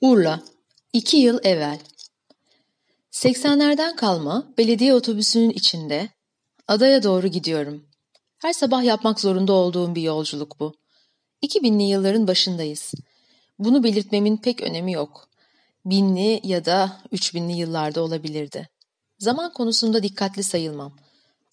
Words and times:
Urla, 0.00 0.42
iki 0.92 1.16
yıl 1.16 1.38
evvel. 1.44 1.78
80'lerden 3.12 3.96
kalma 3.96 4.52
belediye 4.58 4.94
otobüsünün 4.94 5.50
içinde 5.50 6.08
adaya 6.68 7.02
doğru 7.02 7.26
gidiyorum. 7.26 7.86
Her 8.38 8.52
sabah 8.52 8.84
yapmak 8.84 9.20
zorunda 9.20 9.52
olduğum 9.52 9.94
bir 9.94 10.02
yolculuk 10.02 10.60
bu. 10.60 10.74
2000'li 11.42 11.82
yılların 11.82 12.28
başındayız. 12.28 12.94
Bunu 13.58 13.84
belirtmemin 13.84 14.36
pek 14.36 14.60
önemi 14.60 14.92
yok. 14.92 15.28
Binli 15.84 16.40
ya 16.44 16.64
da 16.64 17.00
3000'li 17.12 17.52
yıllarda 17.52 18.02
olabilirdi. 18.02 18.68
Zaman 19.18 19.52
konusunda 19.52 20.02
dikkatli 20.02 20.42
sayılmam. 20.42 20.96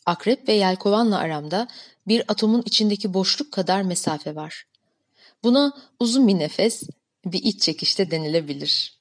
Akrep 0.05 0.48
ve 0.48 0.54
yelkovanla 0.54 1.18
aramda 1.18 1.68
bir 2.08 2.23
atomun 2.27 2.64
içindeki 2.66 3.14
boşluk 3.14 3.52
kadar 3.52 3.82
mesafe 3.82 4.36
var. 4.36 4.66
Buna 5.44 5.73
uzun 6.00 6.27
bir 6.27 6.40
nefes, 6.40 6.84
bir 7.26 7.44
iç 7.44 7.62
çekişte 7.62 8.12
denilebilir. 8.12 9.00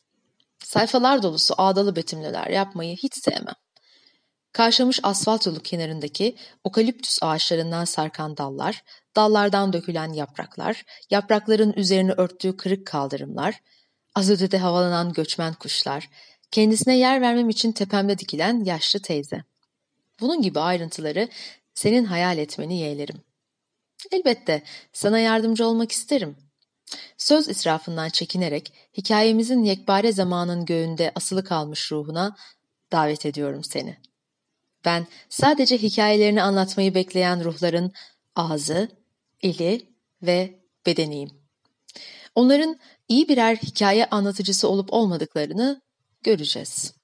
Sayfalar 0.58 1.22
dolusu 1.22 1.54
ağdalı 1.58 1.96
betimleler 1.96 2.46
yapmayı 2.46 2.96
hiç 2.96 3.14
sevmem. 3.14 3.54
Karşılamış 4.52 5.00
asfalt 5.02 5.46
yolu 5.46 5.60
kenarındaki 5.60 6.36
okaliptüs 6.64 7.18
ağaçlarından 7.22 7.84
sarkan 7.84 8.36
dallar, 8.36 8.84
dallardan 9.16 9.72
dökülen 9.72 10.12
yapraklar, 10.12 10.84
yaprakların 11.10 11.72
üzerine 11.72 12.12
örttüğü 12.12 12.56
kırık 12.56 12.86
kaldırımlar, 12.86 13.60
az 14.14 14.30
ötede 14.30 14.58
havalanan 14.58 15.12
göçmen 15.12 15.54
kuşlar, 15.54 16.10
kendisine 16.50 16.96
yer 16.96 17.20
vermem 17.20 17.48
için 17.48 17.72
tepemde 17.72 18.18
dikilen 18.18 18.64
yaşlı 18.64 19.00
teyze. 19.00 19.44
Bunun 20.20 20.42
gibi 20.42 20.60
ayrıntıları 20.60 21.28
senin 21.74 22.04
hayal 22.04 22.38
etmeni 22.38 22.78
yeğlerim. 22.78 23.22
Elbette 24.10 24.62
sana 24.92 25.18
yardımcı 25.18 25.66
olmak 25.66 25.92
isterim. 25.92 26.36
Söz 27.18 27.48
israfından 27.48 28.08
çekinerek 28.08 28.72
hikayemizin 28.96 29.62
yekpare 29.64 30.12
zamanın 30.12 30.64
göğünde 30.64 31.12
asılı 31.14 31.44
kalmış 31.44 31.92
ruhuna 31.92 32.36
davet 32.92 33.26
ediyorum 33.26 33.64
seni. 33.64 33.96
Ben 34.84 35.06
sadece 35.28 35.78
hikayelerini 35.78 36.42
anlatmayı 36.42 36.94
bekleyen 36.94 37.44
ruhların 37.44 37.92
ağzı, 38.36 38.88
eli 39.42 39.88
ve 40.22 40.60
bedeniyim. 40.86 41.30
Onların 42.34 42.78
iyi 43.08 43.28
birer 43.28 43.56
hikaye 43.56 44.06
anlatıcısı 44.06 44.68
olup 44.68 44.92
olmadıklarını 44.92 45.82
göreceğiz. 46.22 46.94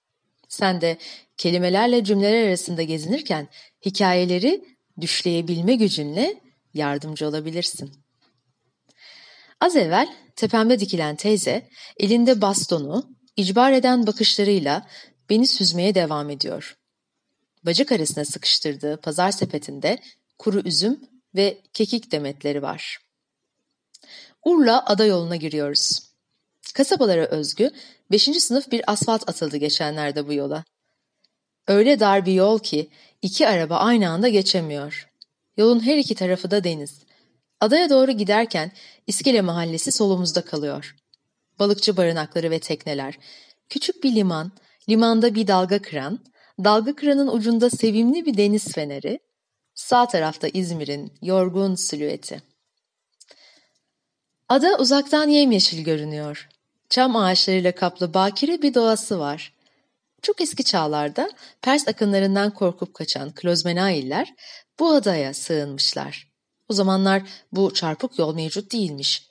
Sen 0.48 0.80
de 0.80 0.98
kelimelerle 1.36 2.04
cümleler 2.04 2.46
arasında 2.48 2.82
gezinirken 2.82 3.48
hikayeleri 3.84 4.64
düşleyebilme 5.00 5.74
gücünle 5.74 6.40
yardımcı 6.74 7.28
olabilirsin. 7.28 7.92
Az 9.60 9.76
evvel 9.76 10.14
tepemde 10.36 10.80
dikilen 10.80 11.16
teyze 11.16 11.68
elinde 11.96 12.40
bastonu 12.40 13.16
icbar 13.36 13.72
eden 13.72 14.06
bakışlarıyla 14.06 14.86
beni 15.30 15.46
süzmeye 15.46 15.94
devam 15.94 16.30
ediyor. 16.30 16.76
Bacak 17.62 17.92
arasına 17.92 18.24
sıkıştırdığı 18.24 19.00
pazar 19.00 19.30
sepetinde 19.30 19.98
kuru 20.38 20.60
üzüm 20.60 21.00
ve 21.34 21.58
kekik 21.72 22.12
demetleri 22.12 22.62
var. 22.62 22.98
Urla 24.44 24.86
ada 24.86 25.04
yoluna 25.04 25.36
giriyoruz. 25.36 26.00
Kasabalara 26.74 27.26
özgü 27.26 27.70
5. 28.10 28.22
sınıf 28.22 28.70
bir 28.70 28.92
asfalt 28.92 29.28
atıldı 29.28 29.56
geçenlerde 29.56 30.28
bu 30.28 30.32
yola. 30.32 30.64
Öyle 31.68 32.00
dar 32.00 32.26
bir 32.26 32.32
yol 32.32 32.58
ki 32.58 32.90
iki 33.22 33.48
araba 33.48 33.76
aynı 33.76 34.10
anda 34.10 34.28
geçemiyor. 34.28 35.10
Yolun 35.56 35.86
her 35.86 35.96
iki 35.96 36.14
tarafı 36.14 36.50
da 36.50 36.64
deniz. 36.64 37.09
Adaya 37.60 37.90
doğru 37.90 38.12
giderken 38.12 38.72
İskele 39.06 39.40
mahallesi 39.40 39.92
solumuzda 39.92 40.44
kalıyor. 40.44 40.96
Balıkçı 41.58 41.96
barınakları 41.96 42.50
ve 42.50 42.58
tekneler, 42.58 43.18
küçük 43.68 44.04
bir 44.04 44.14
liman, 44.14 44.52
limanda 44.88 45.34
bir 45.34 45.46
dalga 45.46 45.82
kıran, 45.82 46.18
dalga 46.64 46.96
kıranın 46.96 47.28
ucunda 47.28 47.70
sevimli 47.70 48.26
bir 48.26 48.36
deniz 48.36 48.72
feneri, 48.72 49.20
sağ 49.74 50.06
tarafta 50.06 50.48
İzmir'in 50.48 51.12
yorgun 51.22 51.74
silüeti. 51.74 52.42
Ada 54.48 54.78
uzaktan 54.78 55.28
yemyeşil 55.28 55.84
görünüyor. 55.84 56.48
Çam 56.88 57.16
ağaçlarıyla 57.16 57.74
kaplı 57.74 58.14
bakire 58.14 58.62
bir 58.62 58.74
doğası 58.74 59.18
var. 59.18 59.54
Çok 60.22 60.40
eski 60.40 60.64
çağlarda 60.64 61.30
Pers 61.62 61.88
akınlarından 61.88 62.54
korkup 62.54 62.94
kaçan 62.94 63.34
Klozmenailler 63.34 64.34
bu 64.78 64.90
adaya 64.90 65.34
sığınmışlar. 65.34 66.29
O 66.70 66.72
zamanlar 66.72 67.22
bu 67.52 67.74
çarpık 67.74 68.18
yol 68.18 68.34
mevcut 68.34 68.72
değilmiş. 68.72 69.28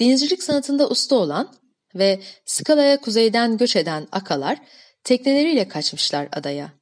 Denizcilik 0.00 0.42
sanatında 0.42 0.88
usta 0.88 1.16
olan 1.16 1.54
ve 1.94 2.20
Skala'ya 2.44 3.00
kuzeyden 3.00 3.56
göç 3.56 3.76
eden 3.76 4.08
akalar 4.12 4.58
tekneleriyle 5.04 5.68
kaçmışlar 5.68 6.28
adaya. 6.32 6.72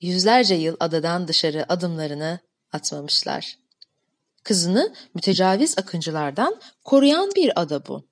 Yüzlerce 0.00 0.54
yıl 0.54 0.76
adadan 0.80 1.28
dışarı 1.28 1.72
adımlarını 1.72 2.38
atmamışlar. 2.72 3.58
Kızını 4.42 4.94
mütecaviz 5.14 5.78
akıncılardan 5.78 6.60
koruyan 6.84 7.30
bir 7.36 7.60
ada 7.60 7.86
bu. 7.86 8.08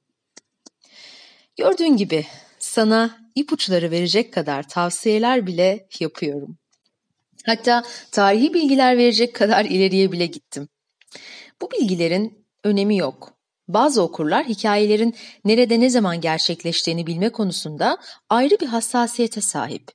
Gördüğün 1.56 1.96
gibi 1.96 2.26
sana 2.58 3.19
ipuçları 3.34 3.90
verecek 3.90 4.32
kadar 4.32 4.69
tavsiyeler 4.69 5.46
bile 5.46 5.88
yapıyorum. 6.00 6.58
Hatta 7.46 7.82
tarihi 8.10 8.54
bilgiler 8.54 8.98
verecek 8.98 9.34
kadar 9.34 9.64
ileriye 9.64 10.12
bile 10.12 10.26
gittim. 10.26 10.69
Bu 11.62 11.71
bilgilerin 11.71 12.47
önemi 12.65 12.97
yok. 12.97 13.33
Bazı 13.69 14.03
okurlar 14.03 14.45
hikayelerin 14.45 15.15
nerede 15.45 15.81
ne 15.81 15.91
zaman 15.91 16.21
gerçekleştiğini 16.21 17.06
bilme 17.06 17.28
konusunda 17.28 17.99
ayrı 18.28 18.61
bir 18.61 18.67
hassasiyete 18.67 19.41
sahip. 19.41 19.89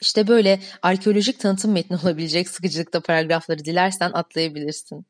İşte 0.00 0.28
böyle 0.28 0.60
arkeolojik 0.82 1.40
tanıtım 1.40 1.72
metni 1.72 1.96
olabilecek 1.96 2.48
sıkıcılıkta 2.48 3.00
paragrafları 3.00 3.64
dilersen 3.64 4.10
atlayabilirsin. 4.12 5.06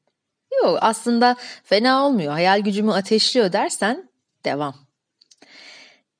Yok 0.62 0.78
aslında 0.80 1.36
fena 1.64 2.06
olmuyor. 2.06 2.32
Hayal 2.32 2.60
gücümü 2.60 2.92
ateşliyor 2.92 3.52
dersen 3.52 4.10
devam. 4.44 4.74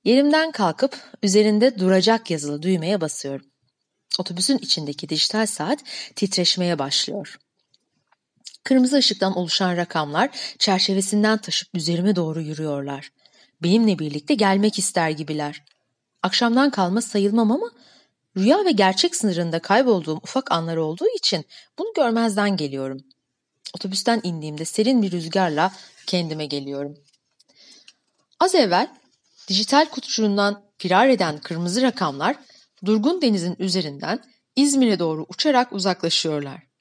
Yerimden 0.05 0.53
kalkıp 0.53 0.97
üzerinde 1.23 1.79
duracak 1.79 2.31
yazılı 2.31 2.63
düğmeye 2.63 3.01
basıyorum. 3.01 3.47
Otobüsün 4.19 4.59
içindeki 4.59 5.09
dijital 5.09 5.47
saat 5.47 5.79
titreşmeye 6.17 6.79
başlıyor. 6.79 7.39
Kırmızı 8.65 8.97
ışıktan 8.97 9.37
oluşan 9.37 9.77
rakamlar 9.77 10.31
çerçevesinden 10.59 11.39
taşıp 11.39 11.69
üzerime 11.75 12.17
doğru 12.17 12.41
yürüyorlar. 12.41 13.13
Benimle 13.63 13.99
birlikte 13.99 14.35
gelmek 14.35 14.79
ister 14.79 15.11
gibiler. 15.11 15.65
Akşamdan 16.23 16.71
kalma 16.71 17.03
sayılmam 17.03 17.53
ama 17.53 17.71
rüya 18.37 18.65
ve 18.65 18.71
gerçek 18.71 19.17
sınırında 19.17 19.59
kaybolduğum 19.59 20.17
ufak 20.17 20.53
anlar 20.53 20.77
olduğu 20.77 21.09
için 21.17 21.45
bunu 21.79 21.93
görmezden 21.97 22.57
geliyorum. 22.57 23.01
Otobüsten 23.77 24.21
indiğimde 24.23 24.65
serin 24.65 25.03
bir 25.03 25.13
rüzgarla 25.13 25.73
kendime 26.07 26.47
geliyorum. 26.47 26.99
Az 28.41 28.55
evvel 28.55 28.89
dijital 29.49 29.85
kutucuğundan 29.85 30.63
firar 30.79 31.09
eden 31.09 31.39
kırmızı 31.39 31.83
rakamlar 31.83 32.37
durgun 32.85 33.23
denizin 33.23 33.57
üzerinden 33.59 34.19
İzmir'e 34.57 34.99
doğru 34.99 35.27
uçarak 35.29 35.73
uzaklaşıyorlar. 35.73 36.72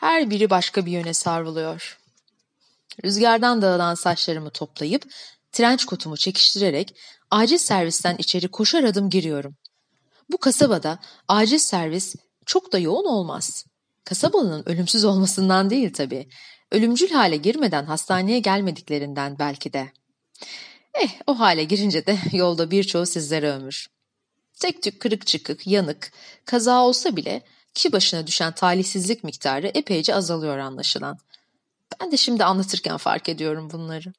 Her 0.00 0.30
biri 0.30 0.50
başka 0.50 0.86
bir 0.86 0.92
yöne 0.92 1.14
savruluyor. 1.14 1.98
Rüzgardan 3.04 3.62
dağılan 3.62 3.94
saçlarımı 3.94 4.50
toplayıp 4.50 5.04
trenç 5.52 5.84
kotumu 5.84 6.16
çekiştirerek 6.16 6.96
acil 7.30 7.58
servisten 7.58 8.16
içeri 8.18 8.48
koşar 8.48 8.84
adım 8.84 9.10
giriyorum. 9.10 9.56
Bu 10.32 10.38
kasabada 10.38 10.98
acil 11.28 11.58
servis 11.58 12.14
çok 12.46 12.72
da 12.72 12.78
yoğun 12.78 13.04
olmaz. 13.04 13.64
Kasabalının 14.04 14.62
ölümsüz 14.66 15.04
olmasından 15.04 15.70
değil 15.70 15.92
tabii. 15.92 16.28
Ölümcül 16.70 17.10
hale 17.10 17.36
girmeden 17.36 17.84
hastaneye 17.84 18.38
gelmediklerinden 18.38 19.38
belki 19.38 19.72
de. 19.72 19.92
Eh 20.94 21.10
o 21.26 21.38
hale 21.38 21.64
girince 21.64 22.06
de 22.06 22.18
yolda 22.32 22.70
birçoğu 22.70 23.06
sizlere 23.06 23.50
ömür. 23.50 23.86
Tek 24.60 24.82
tük 24.82 25.00
kırık 25.00 25.26
çıkık, 25.26 25.66
yanık, 25.66 26.12
kaza 26.44 26.84
olsa 26.84 27.16
bile 27.16 27.42
kişi 27.80 27.92
başına 27.92 28.26
düşen 28.26 28.52
talihsizlik 28.54 29.24
miktarı 29.24 29.66
epeyce 29.74 30.14
azalıyor 30.14 30.58
anlaşılan. 30.58 31.18
Ben 32.00 32.12
de 32.12 32.16
şimdi 32.16 32.44
anlatırken 32.44 32.96
fark 32.96 33.28
ediyorum 33.28 33.70
bunları. 33.72 34.12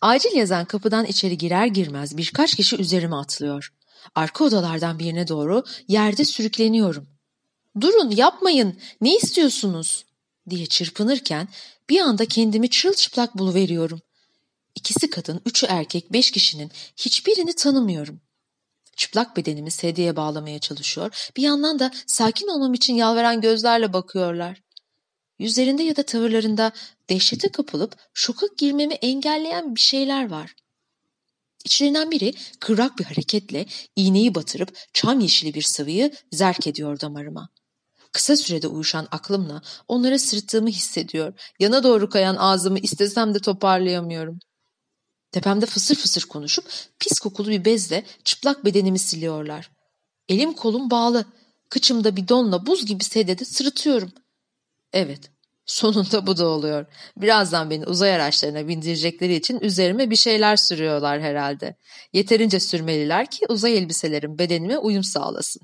Acil 0.00 0.36
yazan 0.36 0.64
kapıdan 0.64 1.04
içeri 1.04 1.38
girer 1.38 1.66
girmez 1.66 2.16
birkaç 2.16 2.54
kişi 2.54 2.76
üzerime 2.76 3.16
atlıyor. 3.16 3.72
Arka 4.14 4.44
odalardan 4.44 4.98
birine 4.98 5.28
doğru 5.28 5.64
yerde 5.88 6.24
sürükleniyorum. 6.24 7.06
Durun 7.80 8.10
yapmayın 8.10 8.78
ne 9.00 9.16
istiyorsunuz 9.16 10.04
diye 10.50 10.66
çırpınırken 10.66 11.48
bir 11.90 12.00
anda 12.00 12.26
kendimi 12.26 12.70
çırılçıplak 12.70 13.38
buluveriyorum. 13.38 14.00
İkisi 14.74 15.10
kadın, 15.10 15.40
üçü 15.46 15.66
erkek, 15.66 16.12
beş 16.12 16.30
kişinin 16.30 16.70
hiçbirini 16.96 17.54
tanımıyorum. 17.54 18.20
Çıplak 18.98 19.36
bedenimi 19.36 19.70
sedyeye 19.70 20.16
bağlamaya 20.16 20.58
çalışıyor. 20.58 21.30
Bir 21.36 21.42
yandan 21.42 21.78
da 21.78 21.90
sakin 22.06 22.48
olmam 22.48 22.74
için 22.74 22.94
yalvaran 22.94 23.40
gözlerle 23.40 23.92
bakıyorlar. 23.92 24.62
Yüzlerinde 25.38 25.82
ya 25.82 25.96
da 25.96 26.02
tavırlarında 26.02 26.72
dehşete 27.10 27.48
kapılıp 27.48 27.96
şoka 28.14 28.46
girmemi 28.58 28.94
engelleyen 28.94 29.74
bir 29.74 29.80
şeyler 29.80 30.30
var. 30.30 30.54
İçlerinden 31.64 32.10
biri 32.10 32.34
kıvrak 32.60 32.98
bir 32.98 33.04
hareketle 33.04 33.66
iğneyi 33.96 34.34
batırıp 34.34 34.78
çam 34.92 35.20
yeşili 35.20 35.54
bir 35.54 35.62
sıvıyı 35.62 36.12
zerk 36.32 36.66
ediyor 36.66 37.00
damarıma. 37.00 37.48
Kısa 38.12 38.36
sürede 38.36 38.68
uyuşan 38.68 39.08
aklımla 39.10 39.62
onlara 39.88 40.18
sırıttığımı 40.18 40.68
hissediyor. 40.68 41.32
Yana 41.58 41.82
doğru 41.82 42.10
kayan 42.10 42.36
ağzımı 42.36 42.78
istesem 42.78 43.34
de 43.34 43.38
toparlayamıyorum. 43.38 44.38
Tepemde 45.32 45.66
fısır 45.66 45.94
fısır 45.94 46.22
konuşup 46.22 46.64
pis 46.98 47.18
kokulu 47.18 47.50
bir 47.50 47.64
bezle 47.64 48.04
çıplak 48.24 48.64
bedenimi 48.64 48.98
siliyorlar. 48.98 49.70
Elim 50.28 50.52
kolum 50.52 50.90
bağlı. 50.90 51.24
Kıçımda 51.70 52.16
bir 52.16 52.28
donla 52.28 52.66
buz 52.66 52.86
gibi 52.86 53.04
sedede 53.04 53.44
sırıtıyorum. 53.44 54.12
Evet, 54.92 55.30
sonunda 55.66 56.26
bu 56.26 56.36
da 56.36 56.46
oluyor. 56.46 56.86
Birazdan 57.16 57.70
beni 57.70 57.86
uzay 57.86 58.14
araçlarına 58.14 58.68
bindirecekleri 58.68 59.34
için 59.34 59.60
üzerime 59.60 60.10
bir 60.10 60.16
şeyler 60.16 60.56
sürüyorlar 60.56 61.20
herhalde. 61.20 61.76
Yeterince 62.12 62.60
sürmeliler 62.60 63.30
ki 63.30 63.46
uzay 63.48 63.78
elbiselerim 63.78 64.38
bedenime 64.38 64.78
uyum 64.78 65.04
sağlasın. 65.04 65.62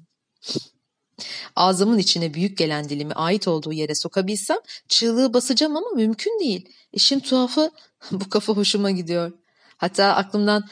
Ağzımın 1.57 1.99
içine 1.99 2.35
büyük 2.35 2.59
gelen 2.59 2.89
dilimi 2.89 3.13
ait 3.13 3.49
olduğu 3.49 3.73
yere 3.73 3.95
sokabilsem 3.95 4.59
çığlığı 4.89 5.35
basacağım 5.35 5.77
ama 5.77 5.91
mümkün 5.91 6.41
değil. 6.41 6.69
İşin 6.93 7.21
tuhafı 7.21 7.71
bu 8.11 8.29
kafa 8.29 8.53
hoşuma 8.53 8.91
gidiyor. 8.91 9.33
Hatta 9.77 10.15
aklımdan 10.15 10.69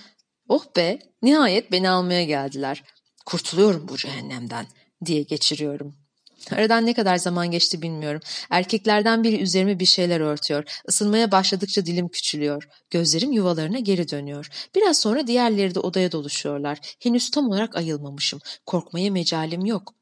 oh 0.49 0.65
be 0.77 0.99
nihayet 1.23 1.73
beni 1.73 1.91
almaya 1.91 2.25
geldiler. 2.25 2.85
Kurtuluyorum 3.27 3.89
bu 3.89 3.97
cehennemden 3.97 4.67
diye 5.05 5.23
geçiriyorum. 5.23 6.03
Aradan 6.51 6.87
ne 6.87 6.95
kadar 6.95 7.17
zaman 7.17 7.51
geçti 7.51 7.83
bilmiyorum. 7.83 8.21
Erkeklerden 8.51 9.25
biri 9.25 9.43
üzerime 9.43 9.79
bir 9.79 9.87
şeyler 9.87 10.21
örtüyor. 10.21 10.65
Isınmaya 10.89 11.33
başladıkça 11.33 11.87
dilim 11.87 12.09
küçülüyor. 12.09 12.69
Gözlerim 12.91 13.33
yuvalarına 13.33 13.79
geri 13.79 14.11
dönüyor. 14.11 14.49
Biraz 14.75 15.01
sonra 15.01 15.27
diğerleri 15.27 15.75
de 15.75 15.81
odaya 15.81 16.13
doluşuyorlar. 16.13 16.79
Henüz 17.01 17.31
tam 17.31 17.49
olarak 17.49 17.77
ayılmamışım. 17.77 18.41
Korkmaya 18.67 19.11
mecalim 19.11 19.65
yok. 19.65 19.95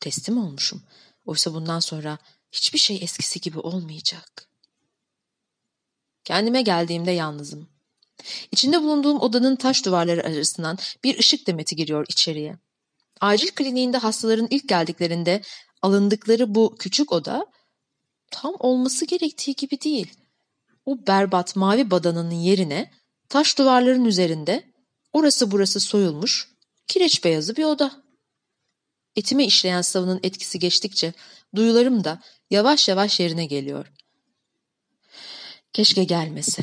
Teslim 0.00 0.38
olmuşum. 0.38 0.82
Oysa 1.24 1.54
bundan 1.54 1.80
sonra 1.80 2.18
hiçbir 2.52 2.78
şey 2.78 2.98
eskisi 3.02 3.40
gibi 3.40 3.58
olmayacak. 3.58 4.48
Kendime 6.24 6.62
geldiğimde 6.62 7.10
yalnızım. 7.10 7.71
İçinde 8.52 8.82
bulunduğum 8.82 9.20
odanın 9.20 9.56
taş 9.56 9.84
duvarları 9.84 10.26
arasından 10.26 10.78
bir 11.04 11.18
ışık 11.18 11.46
demeti 11.46 11.76
giriyor 11.76 12.06
içeriye. 12.08 12.58
Acil 13.20 13.48
kliniğinde 13.48 13.98
hastaların 13.98 14.46
ilk 14.50 14.68
geldiklerinde 14.68 15.42
alındıkları 15.82 16.54
bu 16.54 16.76
küçük 16.78 17.12
oda 17.12 17.46
tam 18.30 18.54
olması 18.58 19.06
gerektiği 19.06 19.54
gibi 19.54 19.80
değil. 19.80 20.14
O 20.86 21.06
berbat 21.06 21.56
mavi 21.56 21.90
badanının 21.90 22.34
yerine 22.34 22.90
taş 23.28 23.58
duvarların 23.58 24.04
üzerinde 24.04 24.72
orası 25.12 25.50
burası 25.50 25.80
soyulmuş 25.80 26.48
kireç 26.86 27.24
beyazı 27.24 27.56
bir 27.56 27.64
oda. 27.64 28.02
Etime 29.16 29.44
işleyen 29.44 29.82
savunun 29.82 30.20
etkisi 30.22 30.58
geçtikçe 30.58 31.12
duyularım 31.54 32.04
da 32.04 32.22
yavaş 32.50 32.88
yavaş 32.88 33.20
yerine 33.20 33.46
geliyor. 33.46 33.92
Keşke 35.72 36.04
gelmese. 36.04 36.62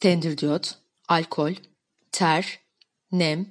Tendirdiyot, 0.00 0.74
alkol, 1.08 1.54
ter, 2.12 2.58
nem, 3.12 3.48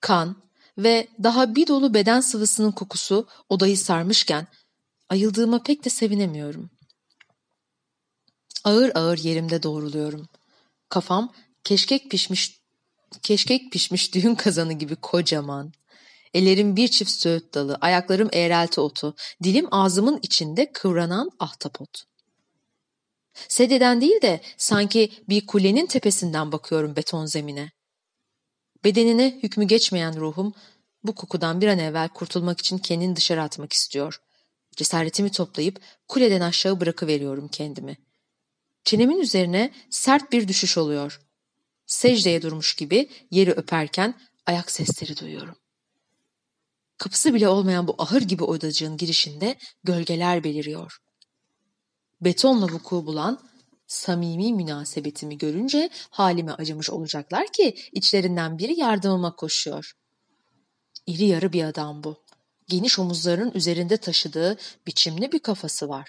kan, 0.00 0.36
ve 0.78 1.08
daha 1.22 1.54
bir 1.54 1.66
dolu 1.66 1.94
beden 1.94 2.20
sıvısının 2.20 2.70
kokusu 2.70 3.28
odayı 3.48 3.78
sarmışken 3.78 4.46
ayıldığıma 5.08 5.62
pek 5.62 5.84
de 5.84 5.90
sevinemiyorum. 5.90 6.70
Ağır 8.64 8.92
ağır 8.94 9.18
yerimde 9.18 9.62
doğruluyorum. 9.62 10.28
Kafam 10.88 11.32
keşkek 11.64 12.10
pişmiş 12.10 12.60
keşkek 13.22 13.72
pişmiş 13.72 14.14
düğün 14.14 14.34
kazanı 14.34 14.72
gibi 14.72 14.96
kocaman. 14.96 15.72
Ellerim 16.34 16.76
bir 16.76 16.88
çift 16.88 17.10
söğüt 17.10 17.54
dalı, 17.54 17.78
ayaklarım 17.80 18.28
eğrelti 18.32 18.80
otu, 18.80 19.14
dilim 19.42 19.68
ağzımın 19.70 20.18
içinde 20.22 20.72
kıvranan 20.72 21.30
ahtapot. 21.38 22.04
Sededen 23.48 24.00
değil 24.00 24.22
de 24.22 24.40
sanki 24.56 25.12
bir 25.28 25.46
kulenin 25.46 25.86
tepesinden 25.86 26.52
bakıyorum 26.52 26.96
beton 26.96 27.26
zemine. 27.26 27.70
Bedenine 28.84 29.38
hükmü 29.42 29.64
geçmeyen 29.64 30.20
ruhum 30.20 30.54
bu 31.04 31.14
kokudan 31.14 31.60
bir 31.60 31.68
an 31.68 31.78
evvel 31.78 32.08
kurtulmak 32.08 32.60
için 32.60 32.78
kendini 32.78 33.16
dışarı 33.16 33.42
atmak 33.42 33.72
istiyor. 33.72 34.20
Cesaretimi 34.76 35.30
toplayıp 35.30 35.80
kuleden 36.08 36.40
aşağı 36.40 36.80
bırakıveriyorum 36.80 37.48
kendimi. 37.48 37.96
Çenemin 38.84 39.18
üzerine 39.18 39.72
sert 39.90 40.32
bir 40.32 40.48
düşüş 40.48 40.78
oluyor. 40.78 41.20
Secdeye 41.86 42.42
durmuş 42.42 42.74
gibi 42.74 43.08
yeri 43.30 43.52
öperken 43.52 44.14
ayak 44.46 44.70
sesleri 44.70 45.16
duyuyorum. 45.16 45.56
Kapısı 46.98 47.34
bile 47.34 47.48
olmayan 47.48 47.88
bu 47.88 47.94
ahır 47.98 48.22
gibi 48.22 48.44
odacığın 48.44 48.96
girişinde 48.96 49.56
gölgeler 49.84 50.44
beliriyor. 50.44 50.98
Betonla 52.20 52.66
vuku 52.66 53.06
bulan 53.06 53.40
samimi 53.86 54.52
münasebetimi 54.52 55.38
görünce 55.38 55.90
halime 56.10 56.52
acımış 56.52 56.90
olacaklar 56.90 57.52
ki 57.52 57.76
içlerinden 57.92 58.58
biri 58.58 58.80
yardımıma 58.80 59.36
koşuyor. 59.36 59.92
İri 61.06 61.24
yarı 61.24 61.52
bir 61.52 61.64
adam 61.64 62.04
bu. 62.04 62.22
Geniş 62.68 62.98
omuzlarının 62.98 63.52
üzerinde 63.54 63.96
taşıdığı 63.96 64.56
biçimli 64.86 65.32
bir 65.32 65.38
kafası 65.38 65.88
var. 65.88 66.08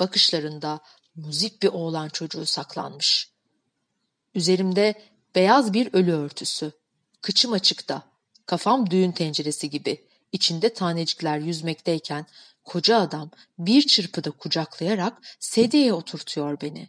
Bakışlarında 0.00 0.80
muzip 1.14 1.62
bir 1.62 1.68
oğlan 1.68 2.08
çocuğu 2.08 2.46
saklanmış. 2.46 3.30
Üzerimde 4.34 4.94
beyaz 5.34 5.72
bir 5.72 5.94
ölü 5.94 6.12
örtüsü. 6.12 6.72
Kıçım 7.22 7.52
açıkta. 7.52 8.02
Kafam 8.46 8.90
düğün 8.90 9.12
tenceresi 9.12 9.70
gibi. 9.70 10.08
İçinde 10.32 10.74
tanecikler 10.74 11.38
yüzmekteyken 11.38 12.26
koca 12.68 12.98
adam 12.98 13.30
bir 13.58 13.82
çırpıda 13.82 14.30
kucaklayarak 14.30 15.18
sedyeye 15.40 15.92
oturtuyor 15.92 16.60
beni. 16.60 16.88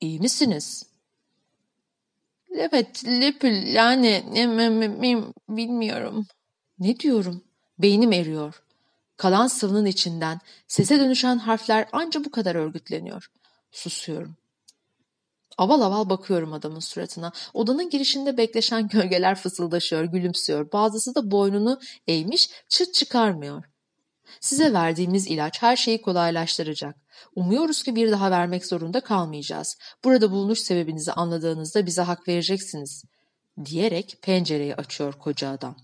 İyi 0.00 0.20
misiniz? 0.20 0.86
Evet, 2.50 3.04
Lepül 3.06 3.66
yani 3.66 4.24
bilmiyorum. 5.48 6.26
Ne 6.78 6.98
diyorum? 6.98 7.44
Beynim 7.78 8.12
eriyor. 8.12 8.62
Kalan 9.16 9.46
sıvının 9.46 9.86
içinden 9.86 10.40
sese 10.68 11.00
dönüşen 11.00 11.38
harfler 11.38 11.88
anca 11.92 12.24
bu 12.24 12.30
kadar 12.30 12.54
örgütleniyor. 12.54 13.30
Susuyorum. 13.70 14.36
Aval 15.58 15.80
aval 15.80 16.08
bakıyorum 16.10 16.52
adamın 16.52 16.80
suratına. 16.80 17.32
Odanın 17.54 17.90
girişinde 17.90 18.36
bekleşen 18.36 18.88
gölgeler 18.88 19.34
fısıldaşıyor, 19.34 20.04
gülümsüyor. 20.04 20.72
Bazısı 20.72 21.14
da 21.14 21.30
boynunu 21.30 21.80
eğmiş, 22.06 22.50
çıt 22.68 22.94
çıkarmıyor. 22.94 23.64
Size 24.40 24.72
verdiğimiz 24.72 25.26
ilaç 25.26 25.62
her 25.62 25.76
şeyi 25.76 26.02
kolaylaştıracak. 26.02 26.96
Umuyoruz 27.34 27.82
ki 27.82 27.96
bir 27.96 28.10
daha 28.10 28.30
vermek 28.30 28.66
zorunda 28.66 29.00
kalmayacağız. 29.00 29.78
Burada 30.04 30.30
bulunuş 30.30 30.58
sebebinizi 30.58 31.12
anladığınızda 31.12 31.86
bize 31.86 32.02
hak 32.02 32.28
vereceksiniz." 32.28 33.04
diyerek 33.64 34.18
pencereyi 34.22 34.74
açıyor 34.74 35.12
koca 35.12 35.50
adam. 35.50 35.76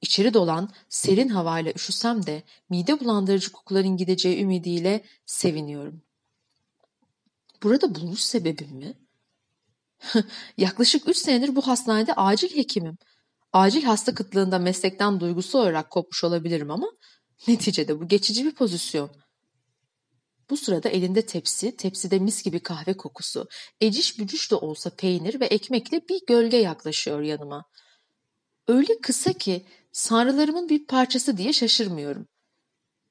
İçeri 0.00 0.34
dolan 0.34 0.70
serin 0.88 1.28
havayla 1.28 1.72
üşüsem 1.72 2.26
de 2.26 2.42
mide 2.70 3.00
bulandırıcı 3.00 3.52
kokuların 3.52 3.96
gideceği 3.96 4.42
ümidiyle 4.42 5.04
seviniyorum. 5.26 6.02
Burada 7.62 7.94
bulunuş 7.94 8.20
sebebim 8.20 8.76
mi? 8.76 8.94
Yaklaşık 10.56 11.08
üç 11.08 11.16
senedir 11.16 11.56
bu 11.56 11.66
hastanede 11.66 12.14
acil 12.14 12.56
hekimim. 12.56 12.98
Acil 13.52 13.82
hasta 13.82 14.14
kıtlığında 14.14 14.58
meslekten 14.58 15.20
duygusu 15.20 15.58
olarak 15.58 15.90
kopmuş 15.90 16.24
olabilirim 16.24 16.70
ama 16.70 16.86
neticede 17.48 18.00
bu 18.00 18.08
geçici 18.08 18.44
bir 18.44 18.54
pozisyon. 18.54 19.10
Bu 20.50 20.56
sırada 20.56 20.88
elinde 20.88 21.26
tepsi, 21.26 21.76
tepside 21.76 22.18
mis 22.18 22.42
gibi 22.42 22.60
kahve 22.60 22.96
kokusu, 22.96 23.48
eciş 23.80 24.18
bücüş 24.18 24.50
de 24.50 24.54
olsa 24.54 24.90
peynir 24.90 25.40
ve 25.40 25.46
ekmekle 25.46 26.08
bir 26.08 26.20
gölge 26.26 26.56
yaklaşıyor 26.56 27.20
yanıma. 27.20 27.64
Öyle 28.68 29.00
kısa 29.00 29.32
ki 29.32 29.66
sanrılarımın 29.92 30.68
bir 30.68 30.86
parçası 30.86 31.36
diye 31.36 31.52
şaşırmıyorum. 31.52 32.28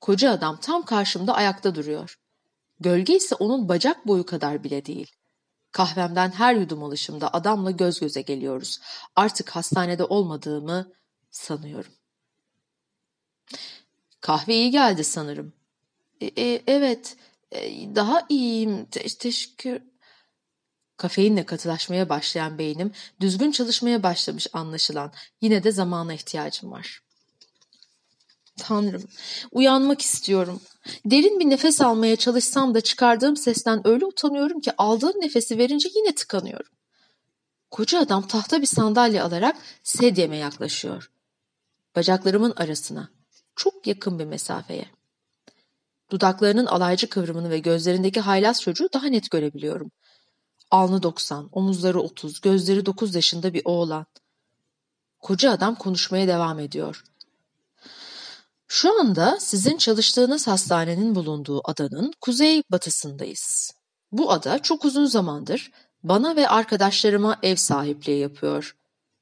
Koca 0.02 0.32
adam 0.32 0.60
tam 0.60 0.86
karşımda 0.86 1.34
ayakta 1.34 1.76
duruyor. 1.76 2.16
Gölge 2.80 3.16
ise 3.16 3.36
onun 3.36 3.70
bacak 3.70 4.08
boyu 4.08 4.26
kadar 4.26 4.64
bile 4.64 4.86
değil. 4.86 5.12
Kahvemden 5.72 6.32
her 6.32 6.56
yudum 6.56 6.84
alışımda 6.84 7.34
adamla 7.34 7.72
göz 7.72 8.00
göze 8.00 8.22
geliyoruz. 8.22 8.80
Artık 9.16 9.50
hastanede 9.50 10.04
olmadığımı 10.04 10.94
sanıyorum. 11.32 11.94
Kahve 14.22 14.56
iyi 14.56 14.72
geldi 14.72 15.04
sanırım. 15.04 15.54
E, 16.22 16.26
e, 16.26 16.62
evet, 16.68 17.16
e, 17.52 17.60
daha 17.96 18.26
iyiyim. 18.30 18.86
Te 18.86 19.04
teşekkür. 19.04 19.82
Kafeinle 20.98 21.46
katılaşmaya 21.46 22.10
başlayan 22.10 22.58
beynim 22.58 22.92
düzgün 23.20 23.52
çalışmaya 23.52 24.04
başlamış 24.04 24.48
anlaşılan. 24.54 25.12
Yine 25.42 25.64
de 25.64 25.72
zamana 25.72 26.14
ihtiyacım 26.14 26.72
var. 26.72 27.02
Tanrım, 28.58 29.04
uyanmak 29.52 30.02
istiyorum. 30.02 30.62
Derin 31.06 31.40
bir 31.40 31.50
nefes 31.50 31.82
almaya 31.82 32.16
çalışsam 32.16 32.74
da 32.74 32.82
çıkardığım 32.82 33.38
sesten 33.38 33.88
öyle 33.88 34.06
utanıyorum 34.06 34.62
ki 34.62 34.72
aldığım 34.78 35.22
nefesi 35.22 35.58
verince 35.58 35.90
yine 35.96 36.16
tıkanıyorum. 36.16 36.72
Koca 37.72 38.00
adam 38.00 38.28
tahta 38.28 38.62
bir 38.62 38.66
sandalye 38.66 39.22
alarak 39.22 39.56
sedyeme 39.84 40.38
yaklaşıyor. 40.38 41.12
Bacaklarımın 41.96 42.54
arasına, 42.56 43.10
çok 43.56 43.88
yakın 43.88 44.20
bir 44.20 44.26
mesafeye. 44.26 44.86
Dudaklarının 46.12 46.66
alaycı 46.66 47.10
kıvrımını 47.10 47.50
ve 47.50 47.60
gözlerindeki 47.60 48.20
haylaz 48.20 48.62
çocuğu 48.62 48.90
daha 48.94 49.08
net 49.08 49.32
görebiliyorum. 49.32 49.92
Alnı 50.72 51.04
90, 51.04 51.50
omuzları 51.52 52.02
30, 52.02 52.42
gözleri 52.42 52.86
9 52.86 53.16
yaşında 53.16 53.54
bir 53.54 53.62
oğlan. 53.66 54.06
Koca 55.20 55.52
adam 55.52 55.76
konuşmaya 55.76 56.28
devam 56.28 56.60
ediyor. 56.60 57.04
Şu 58.68 59.00
anda 59.00 59.38
sizin 59.40 59.78
çalıştığınız 59.78 60.48
hastanenin 60.48 61.16
bulunduğu 61.16 61.62
adanın 61.70 62.14
kuzey 62.22 62.64
batısındayız. 62.72 63.72
Bu 64.12 64.32
ada 64.32 64.60
çok 64.60 64.86
uzun 64.86 65.06
zamandır 65.06 65.72
bana 66.04 66.36
ve 66.36 66.48
arkadaşlarıma 66.48 67.40
ev 67.44 67.56
sahipliği 67.56 68.20
yapıyor. 68.20 68.76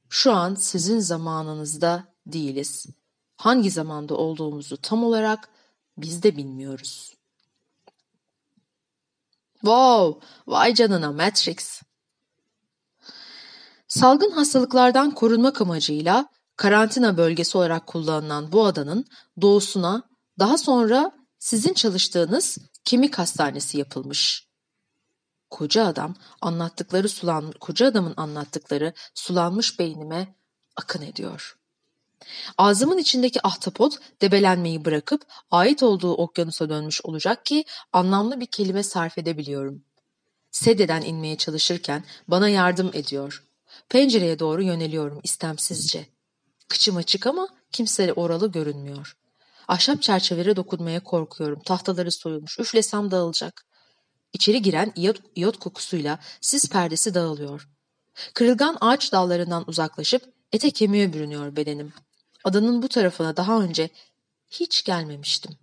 Şu 0.09 0.33
an 0.33 0.55
sizin 0.55 0.99
zamanınızda 0.99 2.03
değiliz. 2.25 2.85
Hangi 3.39 3.71
zamanda 3.71 4.15
olduğumuzu 4.15 4.77
tam 4.77 5.03
olarak 5.03 5.49
biz 5.97 6.23
de 6.23 6.37
bilmiyoruz. 6.37 7.13
Wow, 9.53 10.27
vay 10.47 10.73
canına 10.73 11.11
Matrix. 11.11 11.81
Salgın 13.87 14.31
hastalıklardan 14.31 15.11
korunmak 15.11 15.61
amacıyla 15.61 16.29
karantina 16.55 17.17
bölgesi 17.17 17.57
olarak 17.57 17.87
kullanılan 17.87 18.51
bu 18.51 18.65
adanın 18.65 19.05
doğusuna 19.41 20.03
daha 20.39 20.57
sonra 20.57 21.11
sizin 21.37 21.73
çalıştığınız 21.73 22.57
kemik 22.83 23.19
hastanesi 23.19 23.77
yapılmış. 23.77 24.47
Koca 25.49 25.85
adam 25.85 26.15
anlattıkları 26.41 27.09
sulan 27.09 27.51
koca 27.51 27.87
adamın 27.87 28.13
anlattıkları 28.17 28.93
sulanmış 29.13 29.79
beynime 29.79 30.35
akın 30.75 31.01
ediyor. 31.01 31.58
Ağzımın 32.57 32.97
içindeki 32.97 33.47
ahtapot 33.47 33.97
debelenmeyi 34.21 34.85
bırakıp 34.85 35.25
ait 35.51 35.83
olduğu 35.83 36.13
okyanusa 36.13 36.69
dönmüş 36.69 37.01
olacak 37.05 37.45
ki 37.45 37.65
anlamlı 37.93 38.39
bir 38.39 38.45
kelime 38.45 38.83
sarf 38.83 39.17
edebiliyorum. 39.17 39.83
Sededen 40.51 41.01
inmeye 41.01 41.37
çalışırken 41.37 42.03
bana 42.27 42.49
yardım 42.49 42.91
ediyor. 42.93 43.43
Pencereye 43.89 44.39
doğru 44.39 44.63
yöneliyorum 44.63 45.19
istemsizce. 45.23 46.05
Kıçım 46.69 46.97
açık 46.97 47.27
ama 47.27 47.47
kimse 47.71 48.13
oralı 48.13 48.51
görünmüyor. 48.51 49.17
Ahşap 49.67 50.01
çerçevelere 50.01 50.55
dokunmaya 50.55 51.03
korkuyorum. 51.03 51.59
Tahtaları 51.59 52.11
soyulmuş. 52.11 52.59
Üflesem 52.59 53.11
dağılacak. 53.11 53.65
İçeri 54.33 54.61
giren 54.61 54.91
iyot, 54.95 55.21
iyot 55.35 55.59
kokusuyla 55.59 56.19
sis 56.41 56.69
perdesi 56.69 57.13
dağılıyor. 57.13 57.69
Kırılgan 58.33 58.77
ağaç 58.81 59.11
dallarından 59.11 59.63
uzaklaşıp 59.67 60.33
ete 60.51 60.71
kemiğe 60.71 61.13
bürünüyor 61.13 61.55
bedenim. 61.55 61.93
Adanın 62.43 62.81
bu 62.81 62.87
tarafına 62.87 63.37
daha 63.37 63.61
önce 63.61 63.89
hiç 64.49 64.83
gelmemiştim. 64.83 65.57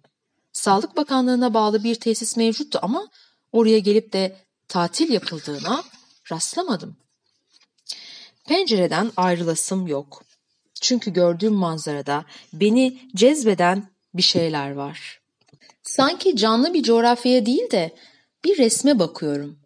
Sağlık 0.53 0.97
Bakanlığı'na 0.97 1.55
bağlı 1.55 1.85
bir 1.85 1.95
tesis 1.95 2.37
mevcuttu 2.37 2.79
ama 2.83 3.09
oraya 3.53 3.79
gelip 3.79 4.13
de 4.13 4.37
tatil 4.69 5.13
yapıldığına 5.13 5.85
rastlamadım. 6.33 6.97
Pencereden 8.49 9.13
ayrılasım 9.17 9.87
yok. 9.87 10.25
Çünkü 10.81 11.13
gördüğüm 11.13 11.55
manzarada 11.55 12.25
beni 12.53 13.11
cezbeden 13.17 13.91
bir 14.15 14.23
şeyler 14.23 14.71
var. 14.71 15.21
Sanki 15.83 16.37
canlı 16.37 16.75
bir 16.75 16.83
coğrafyaya 16.83 17.47
değil 17.47 17.71
de 17.71 17.97
bir 18.45 18.59
resme 18.59 18.99
bakıyorum. 18.99 19.59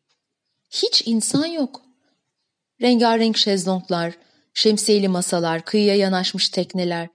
Hiç 0.70 1.02
insan 1.06 1.46
yok. 1.46 1.82
Rengarenk 2.80 3.36
şezlonglar, 3.36 4.14
şemsiyeli 4.54 5.08
masalar, 5.08 5.64
kıyıya 5.64 5.94
yanaşmış 5.94 6.48
tekneler. 6.48 7.08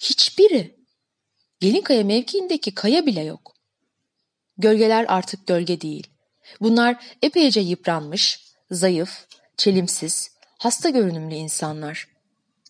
Hiçbiri. 0.00 0.76
Gelinkaya 1.60 2.04
mevkiindeki 2.04 2.74
kaya 2.74 3.06
bile 3.06 3.22
yok. 3.22 3.52
Gölgeler 4.58 5.04
artık 5.08 5.46
gölge 5.46 5.80
değil. 5.80 6.06
Bunlar 6.60 7.04
epeyce 7.22 7.60
yıpranmış, 7.60 8.40
zayıf, 8.70 9.26
çelimsiz, 9.56 10.30
hasta 10.58 10.90
görünümlü 10.90 11.34
insanlar. 11.34 12.08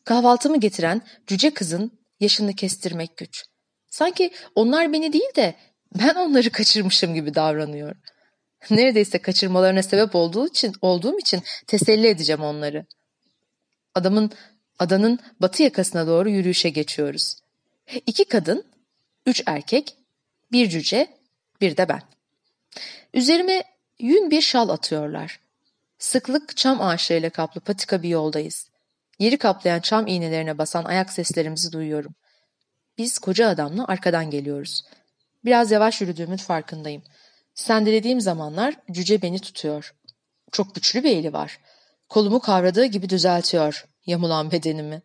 Kahvaltımı 0.04 0.61
getiren 0.61 1.02
cüce 1.26 1.54
kızın 1.54 2.00
yaşını 2.21 2.54
kestirmek 2.54 3.16
güç. 3.16 3.45
Sanki 3.90 4.31
onlar 4.54 4.92
beni 4.92 5.12
değil 5.12 5.35
de 5.37 5.54
ben 5.99 6.14
onları 6.14 6.50
kaçırmışım 6.52 7.14
gibi 7.14 7.35
davranıyor. 7.35 7.97
Neredeyse 8.71 9.19
kaçırmalarına 9.19 9.83
sebep 9.83 10.14
olduğu 10.14 10.47
için, 10.47 10.73
olduğum 10.83 11.19
için 11.19 11.42
teselli 11.66 12.07
edeceğim 12.07 12.42
onları. 12.42 12.87
Adamın 13.94 14.30
adanın 14.78 15.18
batı 15.40 15.62
yakasına 15.62 16.06
doğru 16.06 16.30
yürüyüşe 16.30 16.68
geçiyoruz. 16.68 17.37
İki 18.06 18.25
kadın, 18.25 18.64
üç 19.26 19.42
erkek, 19.46 19.96
bir 20.52 20.68
cüce, 20.68 21.08
bir 21.61 21.76
de 21.76 21.88
ben. 21.88 22.02
Üzerime 23.14 23.64
yün 23.99 24.30
bir 24.30 24.40
şal 24.40 24.68
atıyorlar. 24.68 25.40
Sıklık 25.99 26.56
çam 26.56 26.80
ağaçlarıyla 26.80 27.30
kaplı 27.30 27.61
patika 27.61 28.02
bir 28.02 28.08
yoldayız. 28.08 28.68
Yeri 29.18 29.38
kaplayan 29.38 29.80
çam 29.80 30.06
iğnelerine 30.06 30.58
basan 30.58 30.84
ayak 30.84 31.12
seslerimizi 31.12 31.72
duyuyorum. 31.72 32.14
Biz 32.99 33.18
koca 33.18 33.49
adamla 33.49 33.84
arkadan 33.88 34.30
geliyoruz. 34.30 34.84
Biraz 35.44 35.70
yavaş 35.70 36.00
yürüdüğümün 36.00 36.37
farkındayım. 36.37 37.02
Sendelediğim 37.54 38.20
zamanlar 38.20 38.75
cüce 38.90 39.22
beni 39.22 39.38
tutuyor. 39.38 39.94
Çok 40.52 40.75
güçlü 40.75 41.04
bir 41.04 41.16
eli 41.16 41.32
var. 41.32 41.58
Kolumu 42.12 42.40
kavradığı 42.40 42.85
gibi 42.85 43.09
düzeltiyor 43.09 43.87
yamulan 44.07 44.50
bedenimi. 44.50 45.02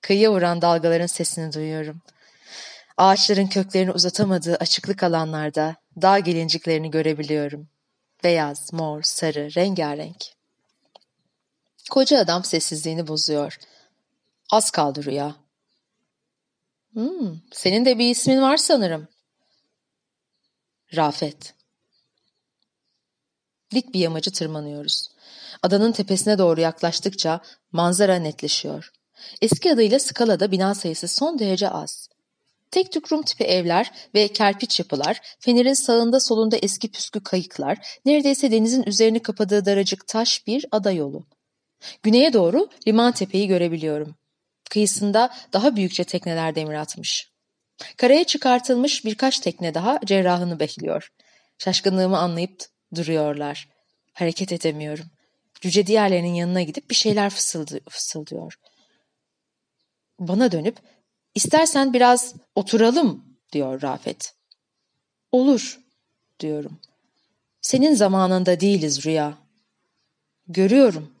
Kıyıya 0.00 0.32
vuran 0.32 0.62
dalgaların 0.62 1.06
sesini 1.06 1.52
duyuyorum. 1.52 2.02
Ağaçların 2.96 3.46
köklerini 3.46 3.92
uzatamadığı 3.92 4.56
açıklık 4.56 5.02
alanlarda 5.02 5.76
dağ 6.02 6.18
gelinciklerini 6.18 6.90
görebiliyorum. 6.90 7.68
Beyaz, 8.24 8.72
mor, 8.72 9.02
sarı, 9.02 9.54
rengarenk. 9.54 10.24
Koca 11.90 12.18
adam 12.18 12.44
sessizliğini 12.44 13.06
bozuyor. 13.08 13.58
Az 14.50 14.70
kaldı 14.70 15.04
rüya. 15.04 15.36
Hmm, 16.92 17.36
senin 17.52 17.84
de 17.84 17.98
bir 17.98 18.10
ismin 18.10 18.42
var 18.42 18.56
sanırım. 18.56 19.08
Rafet. 20.96 21.54
Dik 23.74 23.94
bir 23.94 24.00
yamacı 24.00 24.32
tırmanıyoruz. 24.32 25.12
Adanın 25.62 25.92
tepesine 25.92 26.38
doğru 26.38 26.60
yaklaştıkça 26.60 27.40
manzara 27.72 28.16
netleşiyor. 28.16 28.92
Eski 29.42 29.72
adıyla 29.72 29.98
Skala'da 29.98 30.50
bina 30.50 30.74
sayısı 30.74 31.08
son 31.08 31.38
derece 31.38 31.68
az. 31.68 32.08
Tek 32.70 32.92
tük 32.92 33.12
Rum 33.12 33.22
tipi 33.22 33.44
evler 33.44 33.92
ve 34.14 34.28
kerpiç 34.28 34.78
yapılar, 34.78 35.20
fenerin 35.40 35.74
sağında 35.74 36.20
solunda 36.20 36.56
eski 36.56 36.90
püskü 36.90 37.22
kayıklar, 37.22 37.78
neredeyse 38.04 38.50
denizin 38.50 38.82
üzerini 38.82 39.22
kapadığı 39.22 39.64
daracık 39.64 40.06
taş 40.06 40.46
bir 40.46 40.66
ada 40.70 40.90
yolu. 40.90 41.26
Güneye 42.02 42.32
doğru 42.32 42.68
liman 42.86 43.12
tepeyi 43.12 43.48
görebiliyorum. 43.48 44.14
Kıyısında 44.70 45.34
daha 45.52 45.76
büyükçe 45.76 46.04
tekneler 46.04 46.54
demir 46.54 46.74
atmış. 46.74 47.32
Karaya 47.96 48.24
çıkartılmış 48.24 49.04
birkaç 49.04 49.40
tekne 49.40 49.74
daha 49.74 50.00
cerrahını 50.04 50.60
bekliyor. 50.60 51.12
Şaşkınlığımı 51.58 52.18
anlayıp 52.18 52.64
duruyorlar. 52.94 53.68
Hareket 54.12 54.52
edemiyorum. 54.52 55.06
Cüce 55.62 55.86
diğerlerinin 55.86 56.34
yanına 56.34 56.62
gidip 56.62 56.90
bir 56.90 56.94
şeyler 56.94 57.30
fısıldı, 57.30 57.80
fısıldıyor. 57.88 58.58
Bana 60.18 60.52
dönüp 60.52 60.76
istersen 61.34 61.92
biraz 61.92 62.34
oturalım 62.54 63.24
diyor 63.52 63.82
Rafet. 63.82 64.34
Olur 65.32 65.80
diyorum. 66.40 66.80
Senin 67.60 67.94
zamanında 67.94 68.60
değiliz 68.60 69.06
Rüya. 69.06 69.38
Görüyorum. 70.48 71.14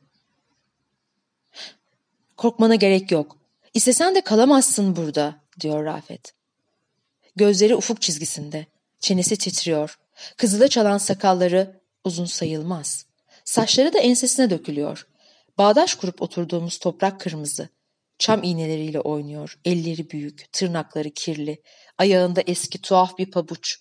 Korkmana 2.36 2.74
gerek 2.74 3.10
yok. 3.12 3.36
İstesen 3.74 4.14
de 4.14 4.20
kalamazsın 4.20 4.96
burada 4.96 5.40
diyor 5.60 5.84
Rafet. 5.84 6.34
Gözleri 7.36 7.76
ufuk 7.76 8.02
çizgisinde. 8.02 8.66
Çenesi 9.00 9.36
titriyor. 9.36 9.98
Kızıla 10.36 10.68
çalan 10.68 10.98
sakalları 10.98 11.80
uzun 12.04 12.24
sayılmaz. 12.24 13.11
Saçları 13.44 13.92
da 13.92 13.98
ensesine 13.98 14.50
dökülüyor. 14.50 15.06
Bağdaş 15.58 15.94
kurup 15.94 16.22
oturduğumuz 16.22 16.78
toprak 16.78 17.20
kırmızı. 17.20 17.68
Çam 18.18 18.42
iğneleriyle 18.42 19.00
oynuyor. 19.00 19.58
Elleri 19.64 20.10
büyük, 20.10 20.52
tırnakları 20.52 21.10
kirli. 21.10 21.62
Ayağında 21.98 22.40
eski 22.46 22.80
tuhaf 22.82 23.18
bir 23.18 23.30
pabuç. 23.30 23.78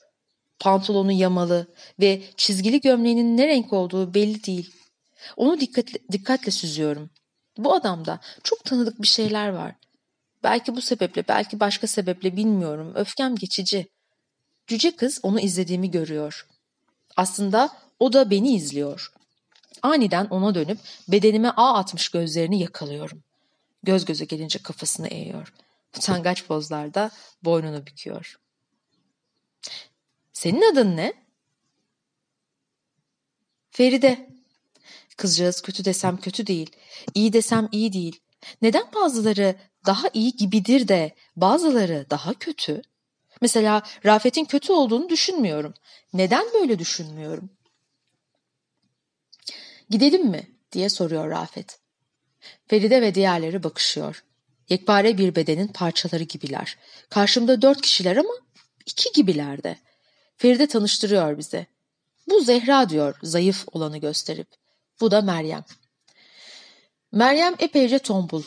Pantolonu 0.60 1.12
yamalı 1.12 1.68
ve 2.00 2.22
çizgili 2.38 2.82
gömleğinin 2.82 3.38
ne 3.38 3.48
renk 3.48 3.74
olduğu 3.74 4.14
belli 4.14 4.44
değil. 4.44 4.74
Onu 5.38 5.60
dikkatle, 5.60 6.00
dikkatle 6.12 6.52
süzüyorum. 6.52 7.10
Bu 7.58 7.74
adamda 7.74 8.20
çok 8.44 8.64
tanıdık 8.66 9.02
bir 9.02 9.08
şeyler 9.08 9.50
var. 9.50 9.76
Belki 10.44 10.76
bu 10.76 10.82
sebeple, 10.82 11.28
belki 11.28 11.60
başka 11.60 11.88
sebeple 11.88 12.36
bilmiyorum. 12.38 12.92
Öfkem 12.96 13.36
geçici. 13.36 13.88
Cüce 14.68 14.96
kız 14.96 15.20
onu 15.24 15.40
izlediğimi 15.40 15.92
görüyor. 15.92 16.48
Aslında 17.18 17.70
o 18.00 18.14
da 18.14 18.30
beni 18.30 18.56
izliyor. 18.56 19.14
Aniden 19.82 20.26
ona 20.26 20.56
dönüp 20.56 20.80
bedenime 21.08 21.50
ağ 21.50 21.74
atmış 21.74 22.10
gözlerini 22.10 22.60
yakalıyorum. 22.60 23.24
Göz 23.84 24.06
göze 24.06 24.26
gelince 24.26 24.60
kafasını 24.60 25.08
eğiyor. 25.08 25.54
Utangaç 25.98 26.46
pozlarda 26.46 27.12
boynunu 27.44 27.86
büküyor. 27.86 28.40
Senin 30.34 30.72
adın 30.72 30.98
ne? 30.98 31.14
Feride. 33.72 34.32
Kızcağız 35.18 35.62
kötü 35.62 35.86
desem 35.86 36.18
kötü 36.18 36.48
değil, 36.48 36.70
iyi 37.14 37.34
desem 37.34 37.70
iyi 37.72 37.94
değil. 37.94 38.20
Neden 38.62 38.84
bazıları 38.96 39.56
daha 39.86 40.08
iyi 40.14 40.36
gibidir 40.36 40.88
de 40.88 41.16
bazıları 41.36 42.06
daha 42.10 42.34
kötü? 42.34 42.82
Mesela 43.42 43.82
Rafet'in 44.06 44.46
kötü 44.46 44.74
olduğunu 44.74 45.10
düşünmüyorum. 45.10 45.74
Neden 46.14 46.46
böyle 46.54 46.80
düşünmüyorum? 46.80 47.50
Gidelim 49.92 50.28
mi? 50.28 50.48
diye 50.72 50.90
soruyor 50.90 51.30
Rafet. 51.30 51.80
Feride 52.68 53.02
ve 53.02 53.16
diğerleri 53.16 53.64
bakışıyor. 53.64 54.24
Yekpare 54.70 55.18
bir 55.18 55.36
bedenin 55.36 55.68
parçaları 55.68 56.24
gibiler. 56.24 56.78
Karşımda 57.10 57.62
dört 57.62 57.82
kişiler 57.82 58.18
ama 58.18 58.34
iki 58.86 59.12
gibiler 59.14 59.64
de. 59.64 59.78
Feride 60.38 60.68
tanıştırıyor 60.68 61.38
bize. 61.38 61.66
Bu 62.30 62.42
Zehra 62.42 62.90
diyor 62.90 63.20
zayıf 63.24 63.66
olanı 63.72 63.98
gösterip. 63.98 64.48
Bu 65.02 65.12
da 65.12 65.22
Meryem. 65.22 65.64
Meryem 67.12 67.56
epeyce 67.60 68.00
tombul. 68.00 68.44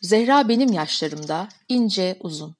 Zehra 0.00 0.48
benim 0.48 0.72
yaşlarımda, 0.72 1.48
ince, 1.68 2.16
uzun. 2.20 2.56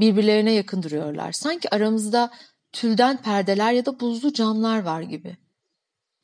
Birbirlerine 0.00 0.52
yakın 0.52 0.82
duruyorlar. 0.82 1.32
Sanki 1.32 1.74
aramızda 1.74 2.30
tülden 2.72 3.22
perdeler 3.22 3.72
ya 3.72 3.86
da 3.86 4.00
buzlu 4.00 4.32
camlar 4.32 4.82
var 4.82 5.02
gibi. 5.02 5.36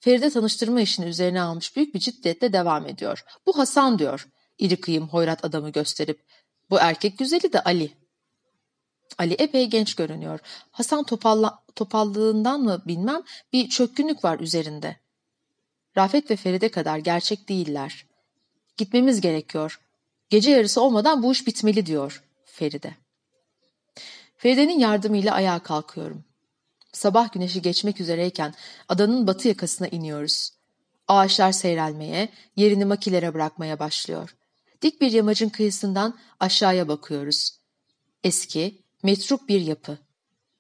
Feride 0.05 0.31
tanıştırma 0.31 0.81
işini 0.81 1.07
üzerine 1.07 1.43
almış 1.43 1.77
büyük 1.77 1.95
bir 1.95 2.01
ciddiyetle 2.01 2.53
devam 2.53 2.87
ediyor. 2.87 3.25
Bu 3.47 3.59
Hasan 3.59 3.99
diyor. 3.99 4.29
İri 4.59 4.81
kıyım 4.81 5.09
hoyrat 5.09 5.45
adamı 5.45 5.71
gösterip. 5.71 6.21
Bu 6.71 6.79
erkek 6.79 7.19
güzeli 7.19 7.53
de 7.53 7.61
Ali. 7.61 7.93
Ali 9.19 9.35
epey 9.35 9.67
genç 9.67 9.95
görünüyor. 9.95 10.41
Hasan 10.71 11.05
topalla, 11.05 11.63
topallığından 11.75 12.61
mı 12.61 12.83
bilmem 12.87 13.23
bir 13.53 13.69
çökkünlük 13.69 14.25
var 14.25 14.39
üzerinde. 14.39 14.97
Rafet 15.97 16.31
ve 16.31 16.37
Feride 16.37 16.69
kadar 16.69 16.99
gerçek 16.99 17.49
değiller. 17.49 18.07
Gitmemiz 18.77 19.21
gerekiyor. 19.21 19.81
Gece 20.31 20.51
yarısı 20.51 20.81
olmadan 20.81 21.23
bu 21.23 21.33
iş 21.33 21.47
bitmeli 21.47 21.87
diyor 21.87 22.25
Feride. 22.45 22.95
Feride'nin 24.37 24.79
yardımıyla 24.79 25.35
ayağa 25.35 25.59
kalkıyorum. 25.59 26.25
Sabah 26.95 27.33
güneşi 27.33 27.63
geçmek 27.63 28.01
üzereyken 28.01 28.55
adanın 28.89 29.27
batı 29.27 29.49
yakasına 29.49 29.89
iniyoruz. 29.89 30.51
Ağaçlar 31.09 31.53
seyrelmeye, 31.53 32.29
yerini 32.57 32.85
makilere 32.85 33.35
bırakmaya 33.35 33.79
başlıyor. 33.79 34.37
Dik 34.83 35.01
bir 35.01 35.13
yamacın 35.13 35.49
kıyısından 35.49 36.19
aşağıya 36.41 36.89
bakıyoruz. 36.89 37.59
Eski, 38.25 38.83
metruk 39.03 39.49
bir 39.49 39.61
yapı. 39.61 39.99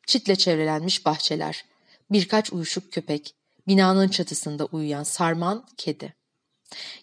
Çitle 0.07 0.37
çevrelenmiş 0.37 1.07
bahçeler. 1.07 1.65
Birkaç 2.11 2.53
uyuşuk 2.53 2.93
köpek. 2.93 3.35
Binanın 3.67 4.09
çatısında 4.09 4.65
uyuyan 4.65 5.03
sarman 5.03 5.67
kedi. 5.77 6.15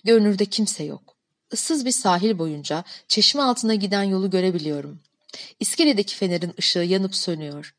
Görünürde 0.04 0.46
kimse 0.46 0.84
yok. 0.84 1.16
Issız 1.52 1.86
bir 1.86 1.92
sahil 1.92 2.38
boyunca 2.38 2.84
çeşme 3.08 3.42
altına 3.42 3.76
giden 3.76 4.04
yolu 4.04 4.30
görebiliyorum. 4.30 5.00
İskeledeki 5.60 6.16
fenerin 6.16 6.54
ışığı 6.60 6.80
yanıp 6.80 7.16
sönüyor. 7.16 7.76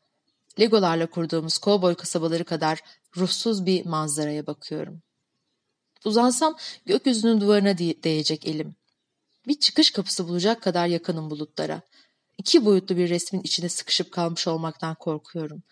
Legolarla 0.59 1.07
kurduğumuz 1.07 1.57
kovboy 1.57 1.95
kasabaları 1.95 2.43
kadar 2.43 2.79
ruhsuz 3.17 3.65
bir 3.65 3.85
manzaraya 3.85 4.47
bakıyorum. 4.47 5.01
Uzansam 6.05 6.57
gökyüzünün 6.85 7.41
duvarına 7.41 7.77
değecek 7.77 8.47
elim. 8.47 8.75
Bir 9.47 9.59
çıkış 9.59 9.91
kapısı 9.91 10.27
bulacak 10.27 10.61
kadar 10.61 10.87
yakınım 10.87 11.29
bulutlara. 11.29 11.81
İki 12.37 12.65
boyutlu 12.65 12.97
bir 12.97 13.09
resmin 13.09 13.41
içine 13.41 13.69
sıkışıp 13.69 14.11
kalmış 14.11 14.47
olmaktan 14.47 14.95
korkuyorum. 14.95 15.63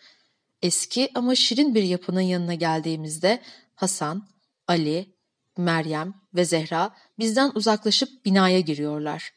Eski 0.62 1.10
ama 1.15 1.36
şirin 1.36 1.75
bir 1.75 1.84
yapının 1.84 2.21
yanına 2.21 2.53
geldiğimizde 2.53 3.41
Hasan, 3.75 4.27
Ali, 4.67 5.13
Meryem 5.58 6.13
ve 6.36 6.45
Zehra 6.45 6.95
bizden 7.19 7.51
uzaklaşıp 7.55 8.25
binaya 8.25 8.60
giriyorlar. 8.60 9.34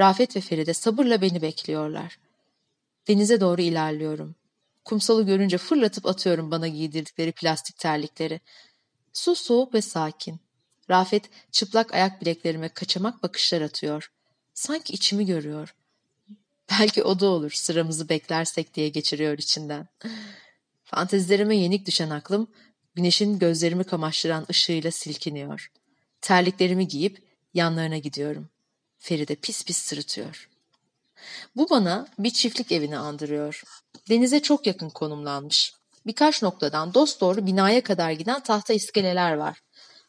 Rafet 0.00 0.36
ve 0.36 0.40
Feride 0.40 0.74
sabırla 0.74 1.20
beni 1.22 1.42
bekliyorlar. 1.42 2.18
Denize 3.08 3.40
doğru 3.40 3.60
ilerliyorum. 3.62 4.34
Kumsalı 4.86 5.26
görünce 5.26 5.58
fırlatıp 5.58 6.06
atıyorum 6.06 6.50
bana 6.50 6.68
giydirdikleri 6.68 7.32
plastik 7.32 7.78
terlikleri. 7.78 8.40
Su 9.12 9.34
soğuk 9.34 9.74
ve 9.74 9.82
sakin. 9.82 10.40
Rafet 10.90 11.30
çıplak 11.52 11.94
ayak 11.94 12.20
bileklerime 12.20 12.68
kaçamak 12.68 13.22
bakışlar 13.22 13.60
atıyor. 13.60 14.12
Sanki 14.54 14.92
içimi 14.92 15.26
görüyor. 15.26 15.74
Belki 16.70 17.02
o 17.02 17.20
da 17.20 17.26
olur 17.26 17.50
sıramızı 17.50 18.08
beklersek 18.08 18.74
diye 18.74 18.88
geçiriyor 18.88 19.38
içinden. 19.38 19.88
Fantezilerime 20.84 21.56
yenik 21.56 21.86
düşen 21.86 22.10
aklım 22.10 22.48
güneşin 22.94 23.38
gözlerimi 23.38 23.84
kamaştıran 23.84 24.46
ışığıyla 24.50 24.90
silkiniyor. 24.90 25.72
Terliklerimi 26.20 26.88
giyip 26.88 27.22
yanlarına 27.54 27.98
gidiyorum. 27.98 28.48
Feride 28.98 29.34
pis 29.34 29.64
pis 29.64 29.76
sırıtıyor. 29.76 30.48
Bu 31.56 31.70
bana 31.70 32.06
bir 32.18 32.30
çiftlik 32.30 32.72
evini 32.72 32.98
andırıyor. 32.98 33.62
Denize 34.08 34.42
çok 34.42 34.66
yakın 34.66 34.90
konumlanmış. 34.90 35.72
Birkaç 36.06 36.42
noktadan 36.42 36.94
dost 36.94 37.20
doğru 37.20 37.46
binaya 37.46 37.82
kadar 37.82 38.10
giden 38.10 38.40
tahta 38.40 38.72
iskeleler 38.72 39.34
var. 39.34 39.60